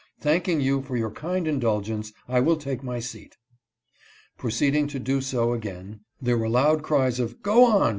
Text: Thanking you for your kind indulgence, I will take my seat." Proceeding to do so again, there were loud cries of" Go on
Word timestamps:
Thanking 0.19 0.61
you 0.61 0.81
for 0.81 0.97
your 0.97 1.11
kind 1.11 1.47
indulgence, 1.47 2.11
I 2.27 2.39
will 2.39 2.55
take 2.57 2.81
my 2.81 2.99
seat." 2.99 3.37
Proceeding 4.35 4.87
to 4.87 4.97
do 4.99 5.21
so 5.21 5.53
again, 5.53 5.99
there 6.19 6.39
were 6.39 6.49
loud 6.49 6.81
cries 6.81 7.19
of" 7.19 7.43
Go 7.43 7.65
on 7.65 7.89